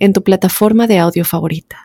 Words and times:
en 0.00 0.12
tu 0.12 0.24
plataforma 0.24 0.88
de 0.88 0.98
audio 0.98 1.24
favorita. 1.24 1.84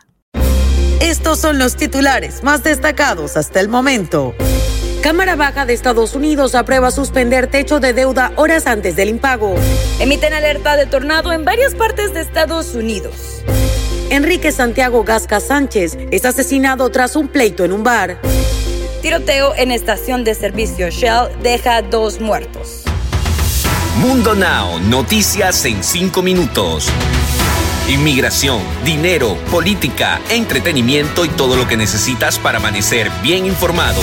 Estos 1.00 1.38
son 1.38 1.58
los 1.58 1.76
titulares 1.76 2.42
más 2.42 2.64
destacados 2.64 3.36
hasta 3.36 3.60
el 3.60 3.68
momento. 3.68 4.34
Cámara 5.02 5.36
Baja 5.36 5.66
de 5.66 5.72
Estados 5.72 6.16
Unidos 6.16 6.56
aprueba 6.56 6.90
suspender 6.90 7.46
techo 7.46 7.78
de 7.78 7.92
deuda 7.92 8.32
horas 8.34 8.66
antes 8.66 8.96
del 8.96 9.08
impago. 9.08 9.54
Emiten 10.00 10.32
alerta 10.32 10.76
de 10.76 10.86
tornado 10.86 11.32
en 11.32 11.44
varias 11.44 11.76
partes 11.76 12.12
de 12.12 12.22
Estados 12.22 12.74
Unidos. 12.74 13.44
Enrique 14.10 14.50
Santiago 14.50 15.04
Gasca 15.04 15.38
Sánchez 15.38 15.96
es 16.10 16.24
asesinado 16.24 16.90
tras 16.90 17.14
un 17.14 17.28
pleito 17.28 17.64
en 17.64 17.72
un 17.72 17.84
bar. 17.84 18.18
Tiroteo 19.02 19.54
en 19.54 19.70
estación 19.70 20.24
de 20.24 20.34
servicio 20.34 20.90
Shell 20.90 21.28
deja 21.42 21.82
dos 21.82 22.20
muertos. 22.20 22.82
Mundo 24.00 24.34
Now, 24.34 24.80
noticias 24.80 25.64
en 25.64 25.84
cinco 25.84 26.22
minutos. 26.22 26.88
Inmigración, 27.88 28.60
dinero, 28.84 29.36
política, 29.48 30.20
entretenimiento 30.30 31.24
y 31.24 31.28
todo 31.28 31.54
lo 31.54 31.68
que 31.68 31.76
necesitas 31.76 32.36
para 32.36 32.58
amanecer 32.58 33.08
bien 33.22 33.46
informado. 33.46 34.00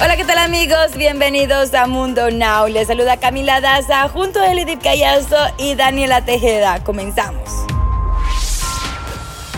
Hola, 0.00 0.16
¿qué 0.16 0.24
tal 0.24 0.38
amigos? 0.38 0.96
Bienvenidos 0.96 1.74
a 1.74 1.88
Mundo 1.88 2.30
Now. 2.30 2.68
Les 2.68 2.86
saluda 2.86 3.16
Camila 3.16 3.60
Daza 3.60 4.08
junto 4.08 4.38
a 4.38 4.52
Elidip 4.52 4.80
Callazo 4.80 5.36
y 5.58 5.74
Daniela 5.74 6.24
Tejeda. 6.24 6.84
Comenzamos. 6.84 7.50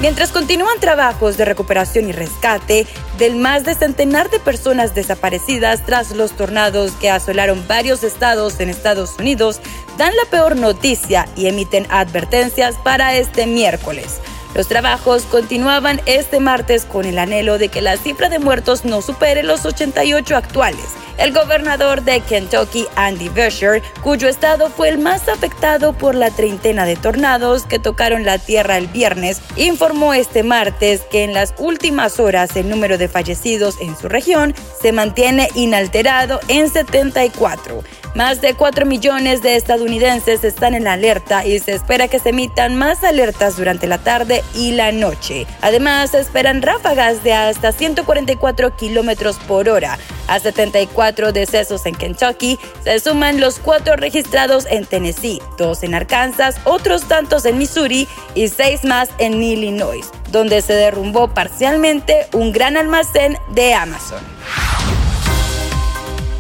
Mientras 0.01 0.33
continúan 0.33 0.81
trabajos 0.81 1.37
de 1.37 1.45
recuperación 1.45 2.09
y 2.09 2.13
rescate 2.13 2.87
del 3.19 3.37
más 3.37 3.65
de 3.65 3.75
centenar 3.75 4.31
de 4.31 4.41
personas 4.41 4.95
desaparecidas 4.95 5.85
tras 5.87 6.11
los 6.11 6.33
tornados 6.33 6.93
que 6.93 7.11
asolaron 7.11 7.67
varios 7.69 8.03
estados 8.03 8.59
en 8.61 8.69
Estados 8.69 9.17
Unidos, 9.19 9.61
dan 9.99 10.15
la 10.17 10.31
peor 10.31 10.57
noticia 10.57 11.29
y 11.37 11.47
emiten 11.47 11.87
advertencias 11.91 12.77
para 12.83 13.15
este 13.15 13.47
miércoles. 13.47 14.21
Los 14.55 14.69
trabajos 14.69 15.25
continuaban 15.25 16.01
este 16.07 16.39
martes 16.39 16.85
con 16.85 17.05
el 17.05 17.19
anhelo 17.19 17.59
de 17.59 17.69
que 17.69 17.81
la 17.81 17.97
cifra 17.97 18.29
de 18.29 18.39
muertos 18.39 18.85
no 18.85 19.03
supere 19.03 19.43
los 19.43 19.65
88 19.65 20.37
actuales 20.37 20.85
el 21.19 21.33
gobernador 21.33 22.03
de 22.03 22.21
Kentucky, 22.21 22.87
Andy 22.97 23.29
Beshear, 23.29 23.83
cuyo 24.03 24.29
estado 24.29 24.69
fue 24.71 24.89
el 24.89 24.99
más 24.99 25.29
afectado 25.29 25.93
por 25.93 26.15
la 26.15 26.31
treintena 26.31 26.85
de 26.85 26.97
tornados 26.97 27.65
que 27.65 27.79
tocaron 27.79 28.25
la 28.25 28.39
tierra 28.39 28.77
el 28.79 28.89
viernes, 28.89 29.41
informó 29.57 30.15
este 30.15 30.43
martes 30.43 31.03
que 31.11 31.25
en 31.25 31.35
las 31.35 31.55
últimas 31.59 32.19
horas 32.19 32.57
el 32.57 32.69
número 32.69 32.99
de 32.99 33.09
fallecidos 33.09 33.81
en 33.81 33.97
su 33.97 34.09
región 34.09 34.55
se 34.81 34.93
mantiene 34.93 35.49
inalterado 35.55 36.41
en 36.49 36.71
74. 36.71 37.83
Más 38.15 38.41
de 38.41 38.55
4 38.55 38.87
millones 38.87 39.43
de 39.43 39.57
estadounidenses 39.57 40.45
están 40.45 40.75
en 40.75 40.87
alerta 40.87 41.45
y 41.45 41.59
se 41.59 41.73
espera 41.73 42.07
que 42.07 42.21
se 42.21 42.29
emitan 42.29 42.77
más 42.77 43.03
alertas 43.03 43.57
durante 43.57 43.89
la 43.89 43.99
tarde 43.99 44.45
y 44.55 44.71
la 44.71 44.93
noche. 44.93 45.49
Además, 45.63 46.13
se 46.13 46.21
esperan 46.21 46.63
ráfagas 46.63 47.25
de 47.25 47.35
hasta 47.35 47.73
144 47.73 48.77
kilómetros 48.77 49.37
por 49.49 49.69
hora. 49.69 49.99
A 50.29 50.39
74 50.39 51.04
decesos 51.13 51.85
en 51.87 51.95
Kentucky 51.95 52.59
se 52.83 52.99
suman 52.99 53.41
los 53.41 53.59
cuatro 53.59 53.97
registrados 53.97 54.67
en 54.71 54.87
Tennessee, 54.87 55.41
dos 55.59 55.83
en 55.83 55.95
Arkansas, 55.95 56.57
otros 56.65 57.07
tantos 57.09 57.45
en 57.45 57.59
Missouri 57.59 58.09
y 58.35 58.49
seis 58.49 58.85
más 58.85 59.11
en 59.19 59.43
Illinois, 59.43 60.11
donde 60.31 60.63
se 60.63 60.73
derrumbó 60.73 61.29
parcialmente 61.29 62.27
un 62.33 62.53
gran 62.53 62.77
almacén 62.77 63.37
de 63.55 63.75
Amazon. 63.75 64.23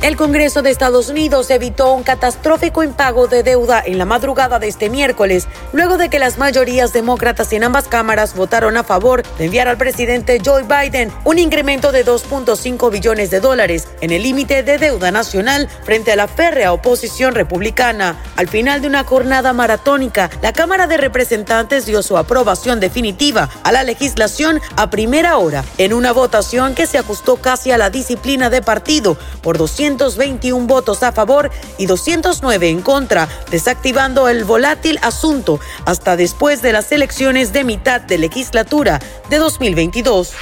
El 0.03 0.17
Congreso 0.17 0.61
de 0.61 0.71
Estados 0.71 1.09
Unidos 1.09 1.51
evitó 1.51 1.93
un 1.95 2.03
catastrófico 2.03 2.83
impago 2.83 3.27
de 3.27 3.43
deuda 3.43 3.83
en 3.85 3.97
la 3.97 4.05
madrugada 4.05 4.59
de 4.59 4.69
este 4.69 4.91
miércoles, 4.91 5.49
luego 5.73 5.97
de 5.97 6.11
que 6.11 6.19
las 6.19 6.37
mayorías 6.37 6.93
demócratas 6.93 7.53
en 7.55 7.65
ambas 7.65 7.89
cámaras 7.89 8.35
votaron 8.35 8.77
a 8.77 8.85
favor 8.85 9.23
de 9.39 9.47
enviar 9.47 9.67
al 9.67 9.79
presidente 9.79 10.43
Joe 10.45 10.65
Biden 10.65 11.11
un 11.25 11.39
incremento 11.39 11.91
de 11.91 12.05
2.5 12.05 12.91
billones 12.91 13.31
de 13.31 13.41
dólares 13.41 13.89
en 14.03 14.11
el 14.11 14.23
límite 14.23 14.63
de 14.63 14.77
deuda 14.77 15.11
nacional 15.11 15.69
frente 15.85 16.13
a 16.13 16.17
la 16.17 16.29
férrea 16.29 16.73
oposición 16.73 17.35
republicana. 17.35 18.17
Al 18.37 18.49
final 18.49 18.83
de 18.83 18.89
una 18.89 19.05
jornada 19.05 19.55
maratónica, 19.55 20.29
la 20.43 20.53
Cámara 20.53 20.87
de 20.87 20.99
Representantes 20.99 21.87
dio 21.87 22.03
su 22.03 22.19
aprobación 22.19 22.79
definitiva 22.79 23.49
a 23.63 23.73
la 23.73 23.85
legislación 23.85 24.61
a 24.77 24.91
primera 24.91 25.39
hora, 25.39 25.65
en 25.79 25.95
una 25.95 26.13
votación 26.13 26.75
que 26.75 26.87
se 26.87 26.99
ajustó 26.99 27.37
casi 27.37 27.71
a 27.71 27.79
la 27.79 27.89
disciplina 27.89 28.51
de 28.51 28.61
partido 28.61 29.17
por 29.41 29.57
200 29.57 29.84
221 29.91 30.67
votos 30.67 31.03
a 31.03 31.13
favor 31.13 31.51
y 31.77 31.87
209 31.87 32.69
en 32.69 32.81
contra, 32.81 33.29
desactivando 33.51 34.29
el 34.29 34.45
volátil 34.45 34.99
asunto 35.03 35.61
hasta 35.85 36.17
después 36.17 36.63
de 36.63 36.73
las 36.73 36.91
elecciones 36.93 37.53
de 37.53 37.65
mitad 37.65 38.01
de 38.01 38.19
legislatura 38.19 39.01
de 39.29 39.39
2022. 39.39 40.33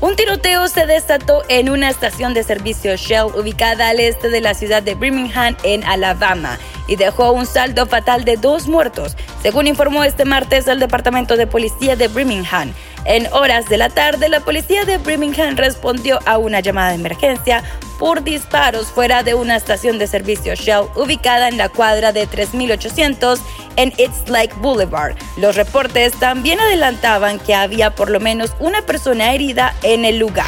Un 0.00 0.16
tiroteo 0.16 0.66
se 0.68 0.86
desató 0.86 1.42
en 1.48 1.68
una 1.68 1.90
estación 1.90 2.32
de 2.32 2.42
servicio 2.42 2.96
Shell 2.96 3.26
ubicada 3.36 3.90
al 3.90 4.00
este 4.00 4.30
de 4.30 4.40
la 4.40 4.54
ciudad 4.54 4.82
de 4.82 4.94
Birmingham, 4.94 5.54
en 5.62 5.84
Alabama, 5.84 6.58
y 6.86 6.96
dejó 6.96 7.32
un 7.32 7.44
saldo 7.44 7.84
fatal 7.84 8.24
de 8.24 8.38
dos 8.38 8.66
muertos, 8.66 9.14
según 9.42 9.66
informó 9.66 10.02
este 10.02 10.24
martes 10.24 10.66
el 10.68 10.80
Departamento 10.80 11.36
de 11.36 11.46
Policía 11.46 11.96
de 11.96 12.08
Birmingham. 12.08 12.72
En 13.04 13.32
horas 13.32 13.66
de 13.68 13.78
la 13.78 13.88
tarde, 13.88 14.28
la 14.28 14.40
policía 14.40 14.84
de 14.84 14.98
Birmingham 14.98 15.56
respondió 15.56 16.18
a 16.26 16.38
una 16.38 16.60
llamada 16.60 16.90
de 16.90 16.96
emergencia 16.96 17.62
por 17.98 18.22
disparos 18.22 18.86
fuera 18.86 19.22
de 19.22 19.34
una 19.34 19.56
estación 19.56 19.98
de 19.98 20.06
servicio 20.06 20.54
Shell 20.54 20.86
ubicada 20.96 21.48
en 21.48 21.58
la 21.58 21.68
cuadra 21.68 22.12
de 22.12 22.26
3800 22.26 23.40
en 23.76 23.92
It's 23.98 24.28
Lake 24.28 24.54
Boulevard. 24.60 25.16
Los 25.36 25.56
reportes 25.56 26.12
también 26.18 26.60
adelantaban 26.60 27.38
que 27.38 27.54
había 27.54 27.94
por 27.94 28.10
lo 28.10 28.20
menos 28.20 28.54
una 28.58 28.82
persona 28.82 29.34
herida 29.34 29.74
en 29.82 30.04
el 30.04 30.18
lugar. 30.18 30.46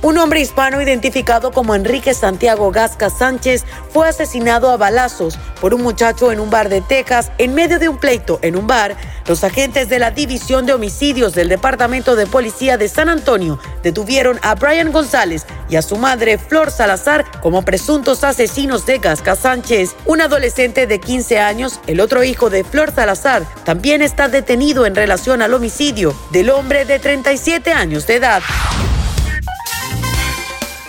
Un 0.00 0.16
hombre 0.16 0.40
hispano 0.40 0.80
identificado 0.80 1.50
como 1.50 1.74
Enrique 1.74 2.14
Santiago 2.14 2.70
Gasca 2.70 3.10
Sánchez 3.10 3.64
fue 3.92 4.08
asesinado 4.08 4.70
a 4.70 4.76
balazos 4.76 5.36
por 5.60 5.74
un 5.74 5.82
muchacho 5.82 6.30
en 6.30 6.38
un 6.38 6.50
bar 6.50 6.68
de 6.68 6.80
Texas 6.80 7.32
en 7.38 7.52
medio 7.52 7.80
de 7.80 7.88
un 7.88 7.98
pleito 7.98 8.38
en 8.42 8.54
un 8.54 8.68
bar. 8.68 8.96
Los 9.26 9.42
agentes 9.42 9.88
de 9.88 9.98
la 9.98 10.12
División 10.12 10.66
de 10.66 10.72
Homicidios 10.72 11.34
del 11.34 11.48
Departamento 11.48 12.14
de 12.14 12.28
Policía 12.28 12.76
de 12.76 12.88
San 12.88 13.08
Antonio 13.08 13.58
detuvieron 13.82 14.38
a 14.42 14.54
Brian 14.54 14.92
González 14.92 15.44
y 15.68 15.74
a 15.74 15.82
su 15.82 15.96
madre 15.96 16.38
Flor 16.38 16.70
Salazar 16.70 17.24
como 17.40 17.62
presuntos 17.62 18.22
asesinos 18.22 18.86
de 18.86 18.98
Gasca 18.98 19.34
Sánchez. 19.34 19.96
Un 20.06 20.20
adolescente 20.20 20.86
de 20.86 21.00
15 21.00 21.40
años, 21.40 21.80
el 21.88 21.98
otro 21.98 22.22
hijo 22.22 22.50
de 22.50 22.62
Flor 22.62 22.92
Salazar, 22.94 23.42
también 23.64 24.02
está 24.02 24.28
detenido 24.28 24.86
en 24.86 24.94
relación 24.94 25.42
al 25.42 25.54
homicidio 25.54 26.14
del 26.30 26.50
hombre 26.50 26.84
de 26.84 27.00
37 27.00 27.72
años 27.72 28.06
de 28.06 28.14
edad. 28.14 28.42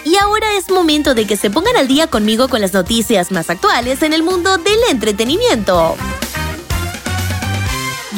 Y 0.09 0.18
ahora 0.18 0.47
es 0.58 0.72
momento 0.72 1.14
de 1.14 1.28
que 1.28 1.38
se 1.38 1.52
pongan 1.52 1.78
al 1.78 1.88
día 1.88 2.08
conmigo 2.08 2.47
con 2.47 2.62
las 2.62 2.74
noticias 2.74 3.31
más 3.31 3.52
actuales 3.52 4.02
en 4.02 4.12
el 4.12 4.24
mundo 4.24 4.58
del 4.58 4.80
entretenimiento. 4.90 5.96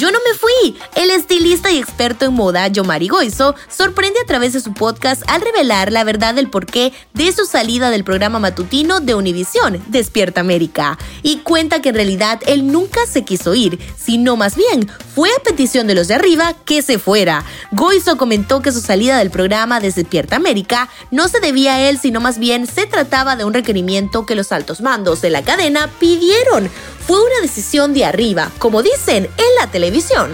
Yo 0.01 0.09
no 0.09 0.17
me 0.27 0.35
fui. 0.35 0.81
El 0.95 1.11
estilista 1.11 1.69
y 1.69 1.77
experto 1.77 2.25
en 2.25 2.33
moda, 2.33 2.67
Yomari 2.67 3.07
Goizo, 3.07 3.53
sorprende 3.69 4.19
a 4.19 4.25
través 4.25 4.51
de 4.51 4.59
su 4.59 4.73
podcast 4.73 5.21
al 5.27 5.41
revelar 5.41 5.91
la 5.91 6.03
verdad 6.03 6.33
del 6.33 6.49
porqué 6.49 6.91
de 7.13 7.31
su 7.31 7.45
salida 7.45 7.91
del 7.91 8.03
programa 8.03 8.39
matutino 8.39 8.99
de 8.99 9.13
Univisión, 9.13 9.79
Despierta 9.89 10.41
América, 10.41 10.97
y 11.21 11.41
cuenta 11.41 11.83
que 11.83 11.89
en 11.89 11.95
realidad 11.95 12.39
él 12.47 12.71
nunca 12.71 13.05
se 13.05 13.23
quiso 13.23 13.53
ir, 13.53 13.77
sino 13.95 14.35
más 14.37 14.55
bien 14.55 14.89
fue 15.13 15.29
a 15.29 15.43
petición 15.43 15.85
de 15.85 15.93
los 15.93 16.07
de 16.07 16.15
arriba 16.15 16.55
que 16.65 16.81
se 16.81 16.97
fuera. 16.97 17.45
Goizo 17.71 18.17
comentó 18.17 18.63
que 18.63 18.71
su 18.71 18.81
salida 18.81 19.19
del 19.19 19.29
programa 19.29 19.79
de 19.79 19.91
Despierta 19.91 20.35
América 20.35 20.89
no 21.11 21.27
se 21.27 21.41
debía 21.41 21.75
a 21.75 21.81
él, 21.89 21.99
sino 21.99 22.19
más 22.21 22.39
bien 22.39 22.65
se 22.65 22.87
trataba 22.87 23.35
de 23.35 23.45
un 23.45 23.53
requerimiento 23.53 24.25
que 24.25 24.33
los 24.33 24.51
altos 24.51 24.81
mandos 24.81 25.21
de 25.21 25.29
la 25.29 25.43
cadena 25.43 25.91
pidieron 25.99 26.71
fue 27.05 27.21
una 27.21 27.41
decisión 27.41 27.93
de 27.93 28.05
arriba, 28.05 28.51
como 28.57 28.81
dicen 28.81 29.25
en 29.25 29.55
la 29.59 29.67
televisión. 29.71 30.33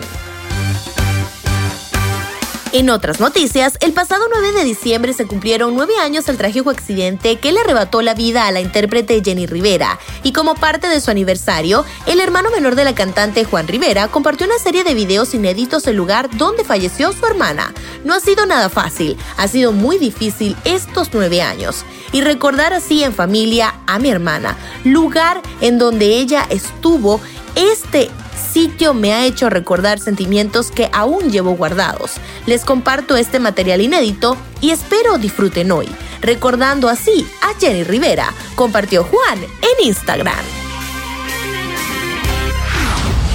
En 2.74 2.90
otras 2.90 3.22
noticias, 3.22 3.78
el 3.80 3.94
pasado 3.94 4.26
9 4.30 4.52
de 4.52 4.66
diciembre 4.66 5.14
se 5.14 5.26
cumplieron 5.26 5.74
nueve 5.74 5.94
años 6.02 6.26
del 6.26 6.38
trágico 6.38 6.70
accidente 6.70 7.38
que 7.38 7.54
le 7.54 7.62
arrebató 7.62 8.02
la 8.02 8.14
vida 8.14 8.46
a 8.46 8.52
la 8.52 8.60
intérprete 8.60 9.22
Jenny 9.24 9.46
Rivera, 9.46 9.98
y 10.22 10.34
como 10.34 10.54
parte 10.54 10.90
de 10.90 11.00
su 11.00 11.10
aniversario, 11.10 11.86
el 12.08 12.20
hermano 12.20 12.52
menor 12.52 12.76
de 12.76 12.84
la 12.84 12.94
cantante 12.94 13.46
Juan 13.46 13.70
Rivera 13.70 14.10
compartió 14.10 14.46
una 14.46 14.60
serie 14.60 14.84
de 14.84 14.96
videos 14.96 15.34
inéditos 15.34 15.84
del 15.84 15.96
lugar 15.96 16.30
donde 16.36 16.66
falleció 16.66 17.14
su 17.14 17.26
hermana. 17.26 17.74
No 18.04 18.14
ha 18.14 18.20
sido 18.20 18.46
nada 18.46 18.70
fácil, 18.70 19.18
ha 19.38 19.48
sido 19.48 19.72
muy 19.72 19.98
difícil 19.98 20.58
estos 20.66 21.10
nueve 21.14 21.42
años. 21.42 21.86
Y 22.12 22.22
recordar 22.22 22.74
así 22.74 23.02
en 23.04 23.14
familia 23.14 23.76
a 23.88 23.98
mi 23.98 24.10
hermana, 24.10 24.58
lugar 24.84 25.42
en 25.62 25.78
donde 25.78 26.18
ella 26.18 26.46
estuvo, 26.50 27.22
este 27.56 28.10
sitio 28.58 28.96
me 28.96 29.14
ha 29.14 29.24
hecho 29.24 29.52
recordar 29.52 30.00
sentimientos 30.00 30.72
que 30.72 30.90
aún 30.92 31.32
llevo 31.32 31.52
guardados. 31.52 32.14
Les 32.48 32.66
comparto 32.66 33.16
este 33.16 33.38
material 33.38 33.82
inédito 33.82 34.36
y 34.62 34.72
espero 34.72 35.20
disfruten 35.20 35.72
hoy, 35.72 35.88
recordando 36.22 36.90
así 36.90 37.28
a 37.44 37.54
Jenny 37.60 37.84
Rivera, 37.84 38.34
compartió 38.56 39.04
Juan 39.04 39.38
en 39.44 39.86
Instagram. 39.86 40.44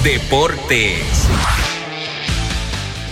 Deportes. 0.02 1.04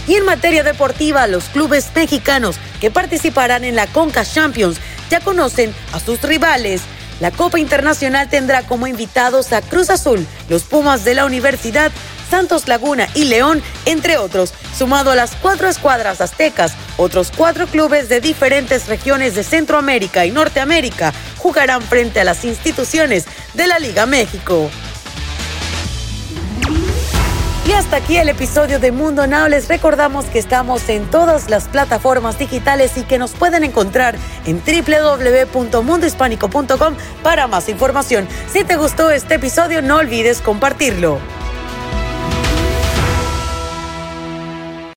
Y 0.09 0.17
en 0.17 0.25
materia 0.25 0.65
deportiva, 0.65 1.29
los 1.29 1.45
clubes 1.45 1.93
mexicanos 1.95 2.57
que 2.81 2.91
participarán 2.91 3.63
en 3.63 3.77
la 3.77 3.87
Conca 3.87 4.25
Champions 4.25 4.79
ya 5.11 5.21
conocen 5.21 5.73
a 5.93 6.01
sus 6.01 6.21
rivales. 6.23 6.83
La 7.21 7.31
Copa 7.31 7.59
Internacional 7.59 8.29
tendrá 8.31 8.63
como 8.63 8.87
invitados 8.87 9.53
a 9.53 9.61
Cruz 9.61 9.91
Azul, 9.91 10.27
los 10.49 10.63
Pumas 10.63 11.05
de 11.05 11.15
la 11.15 11.27
Universidad, 11.27 11.93
Santos 12.31 12.67
Laguna 12.67 13.09
y 13.15 13.25
León, 13.25 13.63
entre 13.85 14.17
otros. 14.17 14.55
Sumado 14.77 15.11
a 15.11 15.15
las 15.15 15.35
cuatro 15.37 15.69
escuadras 15.69 16.21
aztecas, 16.21 16.73
otros 16.97 17.31
cuatro 17.37 17.67
clubes 17.67 18.09
de 18.09 18.21
diferentes 18.21 18.87
regiones 18.87 19.35
de 19.35 19.45
Centroamérica 19.45 20.25
y 20.25 20.31
Norteamérica 20.31 21.13
jugarán 21.37 21.83
frente 21.83 22.21
a 22.21 22.25
las 22.25 22.45
instituciones 22.45 23.27
de 23.53 23.67
la 23.67 23.79
Liga 23.79 24.07
México. 24.07 24.71
Y 27.71 27.73
hasta 27.73 27.97
aquí 27.99 28.17
el 28.17 28.29
episodio 28.29 28.81
de 28.81 28.91
Mundo 28.91 29.29
Now. 29.29 29.47
Les 29.47 29.69
recordamos 29.69 30.25
que 30.25 30.41
estamos 30.41 30.89
en 30.89 31.09
todas 31.09 31.49
las 31.49 31.69
plataformas 31.69 32.37
digitales 32.37 32.99
y 32.99 33.05
que 33.05 33.17
nos 33.17 33.31
pueden 33.31 33.63
encontrar 33.63 34.17
en 34.45 34.61
www.mundohispánico.com 34.61 36.97
para 37.23 37.47
más 37.47 37.69
información. 37.69 38.27
Si 38.53 38.65
te 38.65 38.77
gustó 38.77 39.13
este 39.13 39.37
episodio, 39.37 39.83
no 39.83 39.99
olvides 39.99 40.41
compartirlo. 40.41 41.21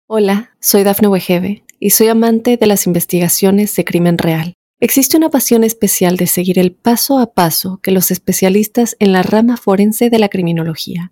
Hola, 0.08 0.56
soy 0.60 0.82
Dafne 0.82 1.10
Wegebe 1.10 1.64
y 1.80 1.92
soy 1.92 2.08
amante 2.08 2.58
de 2.58 2.66
las 2.66 2.88
investigaciones 2.88 3.76
de 3.76 3.86
crimen 3.86 4.18
real. 4.18 4.56
Existe 4.80 5.16
una 5.16 5.30
pasión 5.30 5.64
especial 5.64 6.18
de 6.18 6.26
seguir 6.26 6.58
el 6.58 6.74
paso 6.74 7.20
a 7.20 7.36
paso 7.36 7.80
que 7.84 7.92
los 7.92 8.10
especialistas 8.10 8.96
en 8.98 9.12
la 9.12 9.22
rama 9.22 9.58
forense 9.58 10.10
de 10.10 10.18
la 10.18 10.30
criminología 10.30 11.12